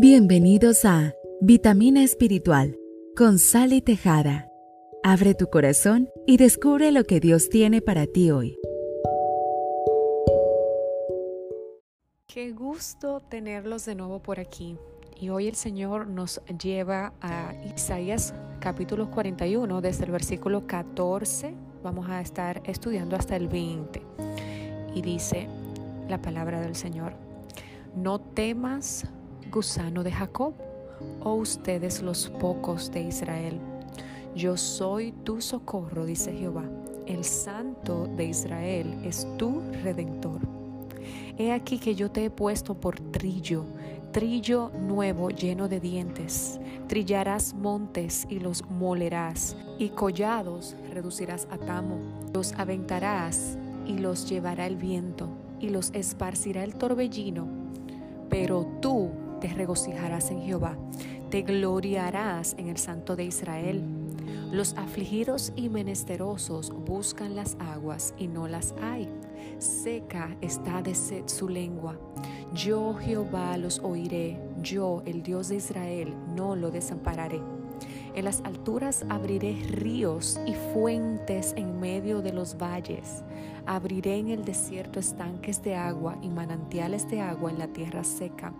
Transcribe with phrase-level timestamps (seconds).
[0.00, 2.78] Bienvenidos a Vitamina Espiritual
[3.16, 4.48] con Sally Tejada.
[5.02, 8.56] Abre tu corazón y descubre lo que Dios tiene para ti hoy.
[12.28, 14.76] Qué gusto tenerlos de nuevo por aquí.
[15.20, 21.56] Y hoy el Señor nos lleva a Isaías capítulo 41, desde el versículo 14.
[21.82, 24.00] Vamos a estar estudiando hasta el 20.
[24.94, 25.48] Y dice
[26.08, 27.14] la palabra del Señor,
[27.96, 29.04] no temas
[29.50, 30.54] gusano de Jacob,
[31.22, 33.60] oh ustedes los pocos de Israel.
[34.34, 36.64] Yo soy tu socorro, dice Jehová.
[37.06, 40.40] El santo de Israel es tu redentor.
[41.38, 43.64] He aquí que yo te he puesto por trillo,
[44.12, 46.60] trillo nuevo lleno de dientes.
[46.86, 51.98] Trillarás montes y los molerás, y collados reducirás a tamo.
[52.34, 55.28] Los aventarás y los llevará el viento,
[55.60, 57.46] y los esparcirá el torbellino.
[58.28, 59.10] Pero tú
[59.40, 60.76] te regocijarás en Jehová,
[61.30, 63.82] te gloriarás en el Santo de Israel.
[64.50, 69.08] Los afligidos y menesterosos buscan las aguas y no las hay.
[69.58, 71.98] Seca está de sed su lengua.
[72.54, 77.42] Yo Jehová los oiré, yo el Dios de Israel no lo desampararé.
[78.14, 83.22] En las alturas abriré ríos y fuentes en medio de los valles.
[83.66, 88.54] Abriré en el desierto estanques de agua y manantiales de agua en la tierra seca.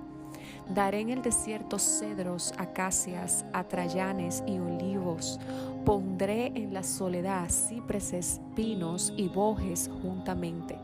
[0.75, 5.41] Daré en el desierto cedros, acacias, atrayanes y olivos.
[5.85, 10.79] Pondré en la soledad cipreses, pinos y bojes juntamente,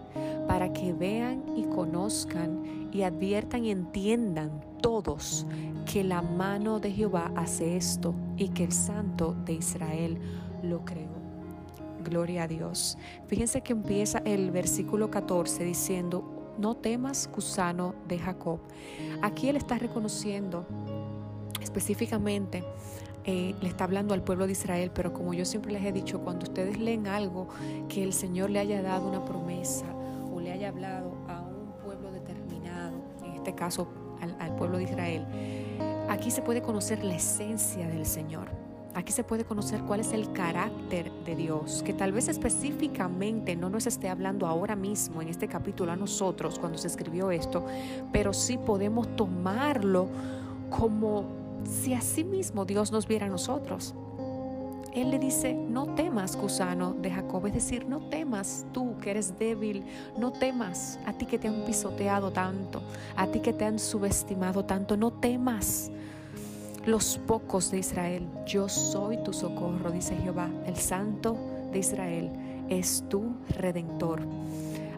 [0.49, 5.47] para que vean y conozcan y adviertan y entiendan todos
[5.91, 10.19] que la mano de Jehová hace esto y que el Santo de Israel
[10.63, 11.13] lo creó.
[12.05, 12.99] Gloria a Dios.
[13.27, 18.61] Fíjense que empieza el versículo 14 diciendo, no temas, gusano de Jacob.
[19.23, 20.67] Aquí él está reconociendo
[21.61, 22.65] específicamente,
[23.25, 26.21] eh, le está hablando al pueblo de Israel, pero como yo siempre les he dicho,
[26.21, 27.49] cuando ustedes leen algo
[27.89, 29.87] que el Señor le haya dado una promesa
[30.33, 33.89] o le haya hablado a un pueblo determinado, en este caso
[34.39, 35.27] al pueblo de Israel,
[36.09, 38.64] aquí se puede conocer la esencia del Señor.
[38.95, 43.69] Aquí se puede conocer cuál es el carácter de Dios, que tal vez específicamente no
[43.69, 47.67] nos esté hablando ahora mismo en este capítulo a nosotros cuando se escribió esto,
[48.13, 50.09] pero sí podemos tomarlo
[50.71, 51.25] como
[51.65, 53.95] si así mismo Dios nos viera a nosotros.
[54.95, 59.37] Él le dice, no temas, gusano de Jacob, es decir, no temas tú que eres
[59.37, 59.85] débil,
[60.17, 62.81] no temas a ti que te han pisoteado tanto,
[63.17, 65.91] a ti que te han subestimado tanto, no temas
[66.87, 68.27] los pocos de Israel.
[68.47, 71.37] Yo soy tu socorro, dice Jehová, el Santo
[71.73, 72.31] de Israel
[72.69, 74.23] es tu redentor.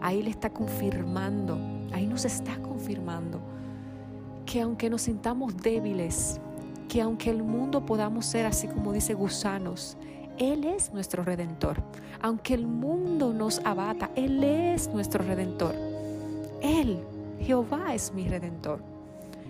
[0.00, 1.58] Ahí le está confirmando,
[1.92, 3.41] ahí nos está confirmando
[4.44, 6.41] que aunque nos sintamos débiles,
[6.88, 9.96] que aunque el mundo podamos ser así como dice gusanos,
[10.38, 11.82] Él es nuestro redentor.
[12.20, 15.75] Aunque el mundo nos abata, Él es nuestro redentor.
[16.62, 16.98] Él,
[17.41, 18.95] Jehová es mi redentor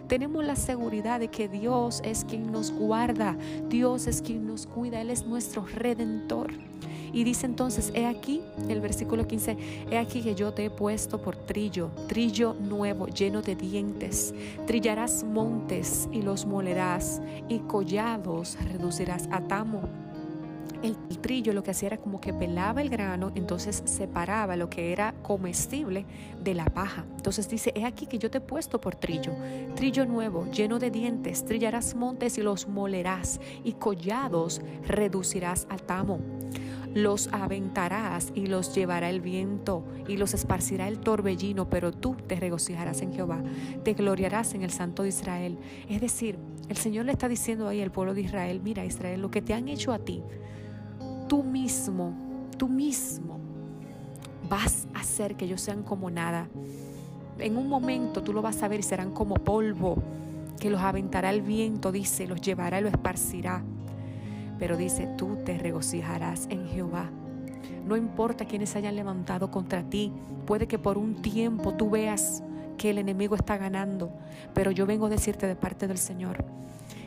[0.09, 3.37] tenemos la seguridad de que Dios es quien nos guarda,
[3.69, 6.53] Dios es quien nos cuida, Él es nuestro redentor.
[7.13, 9.57] Y dice entonces, he aquí, el versículo 15,
[9.91, 14.35] he aquí que yo te he puesto por trillo, trillo nuevo, lleno de dientes.
[14.67, 20.06] Trillarás montes y los molerás, y collados reducirás a tamo
[20.83, 24.93] el, trillo lo que hacía era como que pelaba el grano, entonces separaba lo que
[24.93, 26.07] era comestible
[26.43, 27.05] de la paja.
[27.17, 29.33] Entonces dice, he aquí que yo te he puesto por trillo,
[29.75, 36.21] trillo nuevo, lleno de dientes, trillarás montes y los molerás, y collados reducirás al tamo
[36.97, 42.37] los aventarás y los llevará el viento y los esparcirá el torbellino, pero tú te
[42.37, 43.43] regocijarás en Jehová,
[43.85, 45.59] te gloriarás en el Santo de Israel.
[45.91, 46.39] Es decir,
[46.71, 49.53] el Señor le está diciendo ahí al pueblo de Israel, mira Israel, lo que te
[49.53, 50.23] han hecho a ti,
[51.29, 52.13] tú mismo,
[52.57, 53.39] tú mismo
[54.49, 56.49] vas a hacer que ellos sean como nada.
[57.39, 59.97] En un momento tú lo vas a ver y serán como polvo,
[60.59, 63.63] que los aventará el viento, dice, los llevará y los esparcirá.
[64.59, 67.11] Pero dice, tú te regocijarás en Jehová.
[67.87, 70.13] No importa quienes hayan levantado contra ti,
[70.47, 72.43] puede que por un tiempo tú veas
[72.79, 74.11] que el enemigo está ganando,
[74.55, 76.45] pero yo vengo a decirte de parte del Señor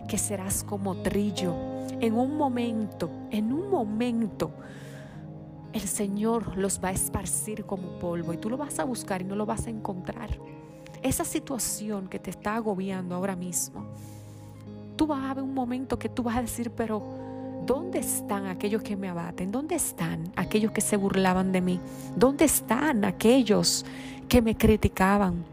[0.07, 1.69] que serás como trillo
[2.00, 4.51] en un momento, en un momento,
[5.74, 9.25] el Señor los va a esparcir como polvo y tú lo vas a buscar y
[9.25, 10.30] no lo vas a encontrar.
[11.01, 13.86] Esa situación que te está agobiando ahora mismo,
[14.95, 17.01] tú vas a ver un momento que tú vas a decir, pero
[17.65, 19.51] ¿dónde están aquellos que me abaten?
[19.51, 21.80] ¿Dónde están aquellos que se burlaban de mí?
[22.15, 23.85] ¿Dónde están aquellos
[24.27, 25.45] que me criticaban?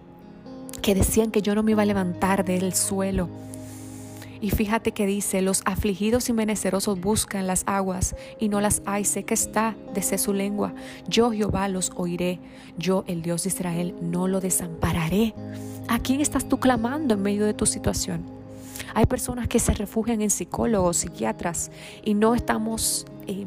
[0.87, 3.29] que decían que yo no me iba a levantar del suelo.
[4.41, 9.05] Y fíjate que dice, los afligidos y menesterosos buscan las aguas y no las hay,
[9.05, 10.75] sé que está desde su lengua.
[11.09, 12.39] Yo Jehová los oiré,
[12.79, 15.35] yo el Dios de Israel no lo desampararé.
[15.89, 18.25] ¿A quién estás tú clamando en medio de tu situación?
[18.95, 21.71] Hay personas que se refugian en psicólogos, psiquiatras
[22.05, 23.07] y no estamos...
[23.27, 23.47] Eh,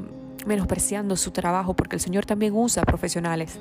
[0.50, 3.60] menospreciando su trabajo, porque el Señor también usa profesionales.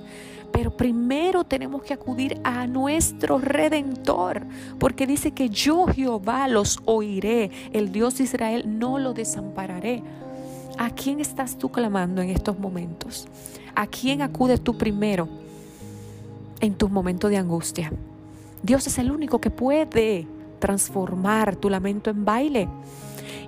[0.51, 4.43] Pero primero tenemos que acudir a nuestro redentor,
[4.81, 10.03] porque dice que yo Jehová los oiré, el Dios de Israel no lo desampararé.
[10.79, 13.29] ¿A quién estás tú clamando en estos momentos?
[13.75, 15.29] ¿A quién acudes tú primero
[16.61, 17.93] en tus momentos de angustia?
[18.63, 20.27] Dios es el único que puede
[20.59, 22.69] transformar tu lamento en baile.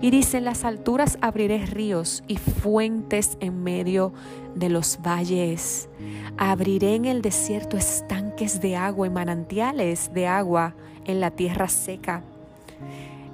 [0.03, 4.13] Y dice, en las alturas abriré ríos y fuentes en medio
[4.55, 5.89] de los valles.
[6.39, 10.75] Abriré en el desierto estanques de agua y manantiales de agua
[11.05, 12.23] en la tierra seca.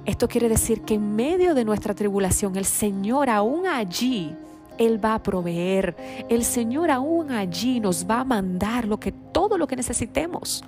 [0.05, 4.35] Esto quiere decir que en medio de nuestra tribulación, el Señor aún allí,
[4.77, 5.95] Él va a proveer.
[6.29, 10.63] El Señor aún allí nos va a mandar lo que, todo lo que necesitemos.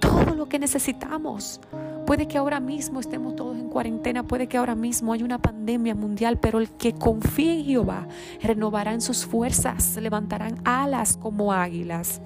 [0.00, 1.60] Todo lo que necesitamos.
[2.06, 5.96] Puede que ahora mismo estemos todos en cuarentena, puede que ahora mismo haya una pandemia
[5.96, 8.06] mundial, pero el que confíe en Jehová
[8.40, 12.20] renovarán sus fuerzas, levantarán alas como águilas.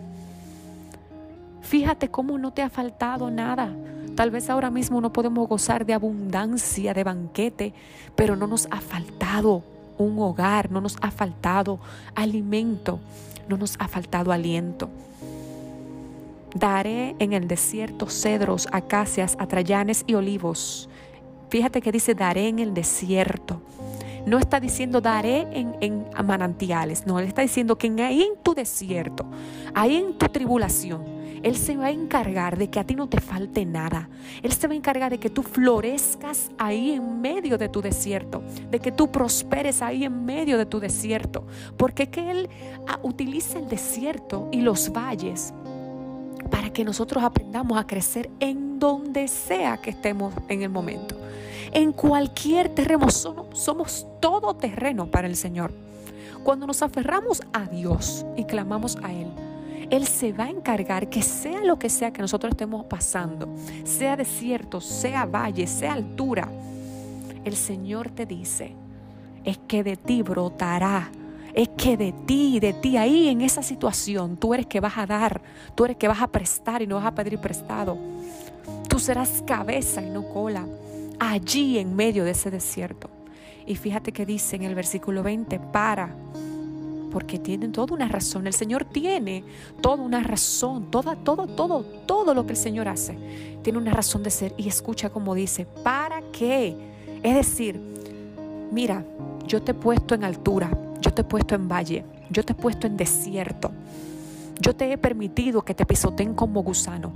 [1.63, 3.75] Fíjate cómo no te ha faltado nada.
[4.17, 7.73] Tal vez ahora mismo no podemos gozar de abundancia, de banquete,
[8.15, 9.63] pero no nos ha faltado
[9.97, 11.81] un hogar, no nos ha faltado
[12.15, 13.01] alimento,
[13.49, 14.91] no nos ha faltado aliento.
[16.55, 20.89] Daré en el desierto cedros, acacias, atrayanes y olivos.
[21.49, 23.63] Fíjate que dice daré en el desierto.
[24.27, 28.55] No está diciendo daré en, en manantiales, no, él está diciendo que ahí en tu
[28.55, 29.25] desierto,
[29.75, 33.21] ahí en tu tribulación, él se va a encargar de que a ti no te
[33.21, 34.09] falte nada.
[34.43, 38.43] Él se va a encargar de que tú florezcas ahí en medio de tu desierto,
[38.71, 41.47] de que tú prosperes ahí en medio de tu desierto.
[41.79, 42.51] Porque que Él
[42.87, 45.55] ah, utiliza el desierto y los valles
[46.51, 51.17] para que nosotros aprendamos a crecer en donde sea que estemos en el momento.
[51.73, 55.73] En cualquier terreno, somos, todo terreno para el Señor.
[56.43, 59.29] Cuando nos aferramos a Dios y clamamos a Él,
[59.91, 63.49] Él se va a encargar que sea lo que sea que nosotros estemos pasando,
[63.85, 66.49] sea desierto, sea valle, sea altura,
[67.45, 68.75] el Señor te dice,
[69.45, 71.11] es que de ti brotará
[71.63, 75.07] es que de ti, de ti, ahí en esa situación, tú eres que vas a
[75.07, 75.43] dar,
[75.75, 77.99] tú eres que vas a prestar y no vas a pedir prestado.
[78.89, 80.67] Tú serás cabeza y no cola,
[81.19, 83.11] allí en medio de ese desierto.
[83.67, 86.15] Y fíjate que dice en el versículo 20, para,
[87.13, 88.47] porque tienen toda una razón.
[88.47, 89.45] El Señor tiene
[89.81, 93.19] toda una razón, toda, todo, todo, todo lo que el Señor hace.
[93.63, 94.55] Tiene una razón de ser.
[94.57, 96.77] Y escucha como dice, ¿para qué?
[97.23, 97.79] Es decir,
[98.73, 99.05] mira,
[99.47, 100.71] yo te he puesto en altura,
[101.11, 103.73] yo te he puesto en valle, yo te he puesto en desierto.
[104.61, 107.13] Yo te he permitido que te pisoteen como gusano.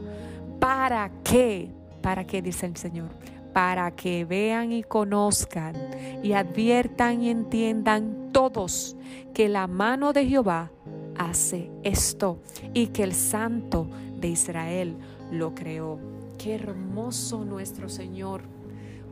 [0.58, 1.70] ¿Para qué?
[2.02, 2.42] ¿Para qué?
[2.42, 3.10] Dice el Señor.
[3.52, 5.76] Para que vean y conozcan
[6.24, 8.96] y adviertan y entiendan todos
[9.32, 10.72] que la mano de Jehová
[11.16, 12.40] hace esto
[12.72, 13.88] y que el Santo
[14.18, 14.96] de Israel
[15.30, 16.00] lo creó.
[16.36, 18.42] Qué hermoso nuestro Señor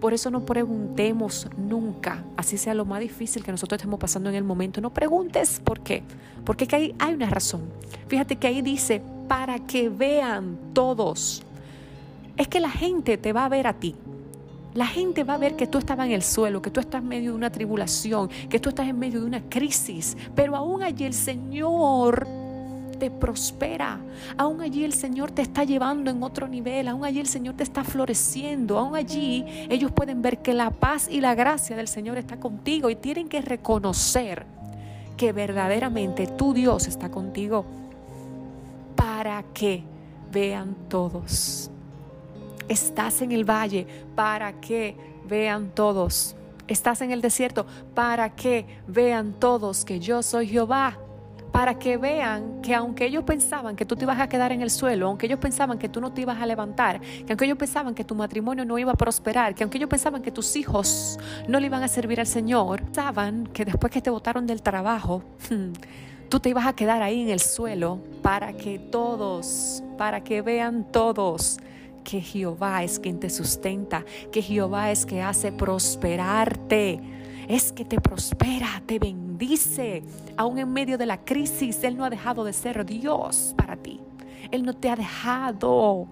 [0.02, 4.35] por eso no preguntemos nunca, así sea lo más difícil que nosotros estemos pasando en
[4.35, 6.02] el momento, no preguntes por qué,
[6.44, 7.61] porque hay, hay una razón.
[8.09, 11.44] Fíjate que ahí dice, para que vean todos.
[12.37, 13.94] Es que la gente te va a ver a ti.
[14.75, 17.06] La gente va a ver que tú estabas en el suelo, que tú estás en
[17.06, 21.04] medio de una tribulación, que tú estás en medio de una crisis, pero aún allí
[21.04, 22.26] el Señor
[23.11, 24.00] prospera.
[24.37, 27.62] Aún allí el Señor te está llevando en otro nivel, aún allí el Señor te
[27.62, 32.18] está floreciendo, aún allí ellos pueden ver que la paz y la gracia del Señor
[32.18, 34.47] está contigo y tienen que reconocer
[35.16, 37.64] que verdaderamente tu Dios está contigo
[38.97, 39.85] para que
[40.30, 41.71] vean todos.
[42.68, 44.97] Estás en el valle para que
[45.28, 46.37] vean todos.
[46.68, 50.99] Estás en el desierto para que vean todos que yo soy Jehová
[51.62, 54.71] para que vean que aunque ellos pensaban que tú te ibas a quedar en el
[54.71, 57.95] suelo, aunque ellos pensaban que tú no te ibas a levantar, que aunque ellos pensaban
[57.95, 61.61] que tu matrimonio no iba a prosperar, que aunque ellos pensaban que tus hijos no
[61.61, 65.23] le iban a servir al Señor, pensaban que después que te botaron del trabajo,
[66.28, 70.90] tú te ibas a quedar ahí en el suelo para que todos, para que vean
[70.90, 71.61] todos
[72.02, 77.00] que Jehová es quien te sustenta, que Jehová es que hace prosperarte
[77.49, 78.99] es que te prospera, te
[79.43, 80.03] bendice.
[80.37, 84.01] Aún en medio de la crisis, Él no ha dejado de ser Dios para ti.
[84.51, 86.07] Él no te ha dejado.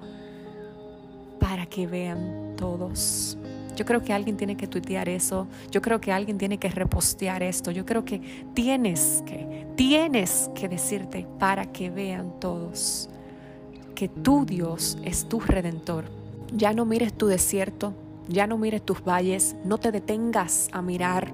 [1.39, 3.39] para que vean todos.
[3.75, 5.47] Yo creo que alguien tiene que tuitear eso.
[5.71, 7.71] Yo creo que alguien tiene que repostear esto.
[7.71, 8.21] Yo creo que
[8.53, 13.09] tienes que, tienes que decirte para que vean todos
[13.95, 16.05] que tu Dios es tu redentor.
[16.53, 17.95] Ya no mires tu desierto,
[18.29, 21.33] ya no mires tus valles, no te detengas a mirar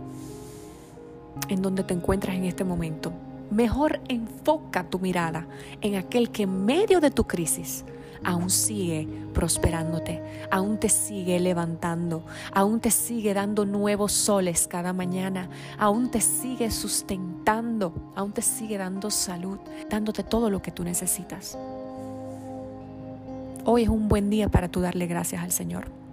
[1.49, 3.13] en donde te encuentras en este momento.
[3.51, 5.47] Mejor enfoca tu mirada
[5.81, 7.85] en aquel que en medio de tu crisis
[8.25, 15.49] aún sigue prosperándote, aún te sigue levantando, aún te sigue dando nuevos soles cada mañana,
[15.79, 21.57] aún te sigue sustentando, aún te sigue dando salud, dándote todo lo que tú necesitas.
[23.65, 26.06] Hoy es un buen día para tú darle gracias al Señor.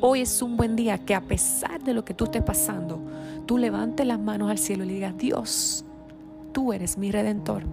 [0.00, 3.00] Hoy es un buen día que a pesar de lo que tú estés pasando,
[3.46, 5.84] tú levantes las manos al cielo y le digas, Dios,
[6.52, 7.64] tú eres mi redentor.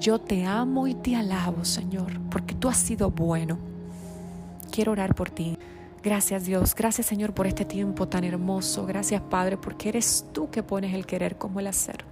[0.00, 3.58] Yo te amo y te alabo, Señor, porque tú has sido bueno.
[4.70, 5.58] Quiero orar por ti.
[6.02, 8.86] Gracias Dios, gracias Señor por este tiempo tan hermoso.
[8.86, 12.06] Gracias Padre, porque eres tú que pones el querer como el hacer.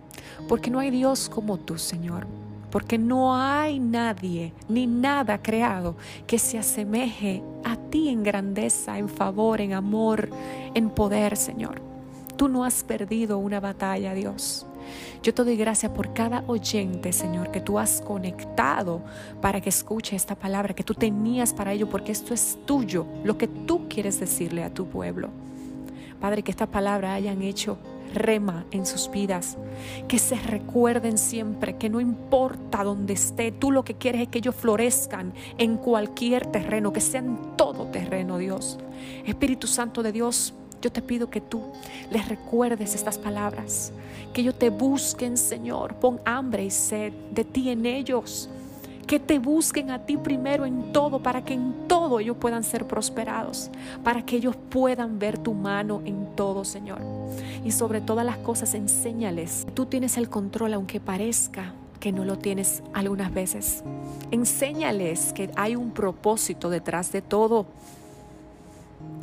[0.47, 2.27] Porque no hay Dios como tú, Señor.
[2.73, 5.95] Porque no hay nadie ni nada creado
[6.27, 10.31] que se asemeje a ti en grandeza, en favor, en amor,
[10.73, 11.83] en poder, Señor.
[12.37, 14.67] Tú no has perdido una batalla, Dios.
[15.23, 19.03] Yo te doy gracias por cada oyente, Señor, que tú has conectado
[19.43, 23.37] para que escuche esta palabra, que tú tenías para ello, porque esto es tuyo, lo
[23.37, 25.29] que tú quieres decirle a tu pueblo.
[26.21, 27.77] Padre, que esta palabra hayan hecho
[28.15, 29.57] rema en sus vidas,
[30.09, 34.39] que se recuerden siempre que no importa dónde esté, tú lo que quieres es que
[34.39, 38.79] ellos florezcan en cualquier terreno, que sean todo terreno, Dios.
[39.25, 41.63] Espíritu Santo de Dios, yo te pido que tú
[42.11, 43.93] les recuerdes estas palabras,
[44.33, 45.95] que ellos te busquen, Señor.
[45.95, 48.51] Pon hambre y sed de ti en ellos.
[49.13, 52.87] Que te busquen a ti primero en todo, para que en todo ellos puedan ser
[52.87, 53.71] prosperados,
[54.03, 57.03] para que ellos puedan ver tu mano en todo, Señor.
[57.63, 59.67] Y sobre todas las cosas, enséñales.
[59.75, 63.85] Tú tienes el control, aunque parezca que no lo tienes algunas veces.
[64.31, 67.67] Enséñales que hay un propósito detrás de todo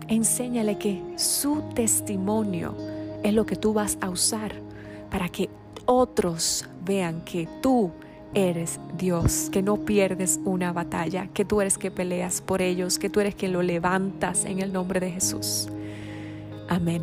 [0.08, 2.76] enséñale que su testimonio
[3.24, 4.54] es lo que tú vas a usar
[5.10, 5.50] para que
[5.88, 7.90] otros vean que tú
[8.34, 13.10] eres Dios, que no pierdes una batalla, que tú eres que peleas por ellos, que
[13.10, 15.68] tú eres quien lo levantas en el nombre de Jesús.
[16.68, 17.02] Amén.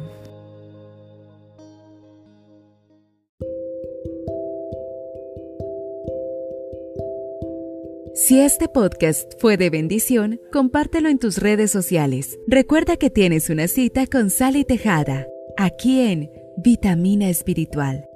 [8.14, 12.38] Si este podcast fue de bendición, compártelo en tus redes sociales.
[12.46, 15.26] Recuerda que tienes una cita con Sally Tejada,
[15.58, 18.08] aquí en Vitamina Espiritual.